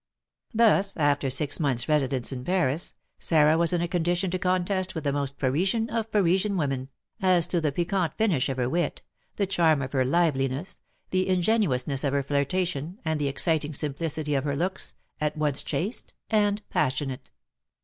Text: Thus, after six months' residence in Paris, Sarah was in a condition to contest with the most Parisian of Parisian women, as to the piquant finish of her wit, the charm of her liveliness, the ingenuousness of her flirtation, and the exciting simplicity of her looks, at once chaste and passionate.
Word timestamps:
Thus, 0.51 0.97
after 0.97 1.29
six 1.29 1.59
months' 1.59 1.87
residence 1.87 2.33
in 2.33 2.43
Paris, 2.43 2.95
Sarah 3.19 3.55
was 3.55 3.71
in 3.71 3.81
a 3.83 3.87
condition 3.87 4.31
to 4.31 4.39
contest 4.39 4.95
with 4.95 5.03
the 5.03 5.13
most 5.13 5.37
Parisian 5.37 5.91
of 5.91 6.09
Parisian 6.09 6.57
women, 6.57 6.89
as 7.21 7.45
to 7.45 7.61
the 7.61 7.71
piquant 7.71 8.17
finish 8.17 8.49
of 8.49 8.57
her 8.57 8.67
wit, 8.67 9.03
the 9.35 9.45
charm 9.45 9.79
of 9.83 9.93
her 9.93 10.03
liveliness, 10.03 10.79
the 11.11 11.27
ingenuousness 11.29 12.03
of 12.03 12.13
her 12.13 12.23
flirtation, 12.23 12.97
and 13.05 13.21
the 13.21 13.27
exciting 13.27 13.73
simplicity 13.75 14.33
of 14.33 14.43
her 14.43 14.55
looks, 14.55 14.95
at 15.19 15.37
once 15.37 15.61
chaste 15.61 16.15
and 16.31 16.67
passionate. 16.71 17.29